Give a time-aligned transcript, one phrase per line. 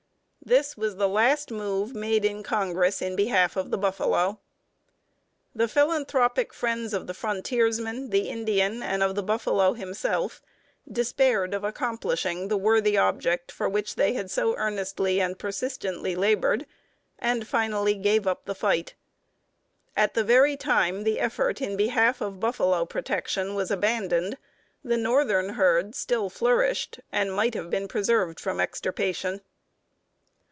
[0.43, 4.39] This was the last move made in Congress in behalf of the buffalo.
[5.55, 10.41] The philanthropic friends of the frontiersman, the Indian, and of the buffalo himself,
[10.91, 16.65] despaired of accomplishing the worthy object for which they had so earnestly and persistently labored,
[17.17, 18.95] and finally gave up the fight.
[19.95, 24.37] At the very time the effort in behalf of buffalo protection was abandoned
[24.83, 29.39] the northern herd still flourished, and might have been preserved from extirpation.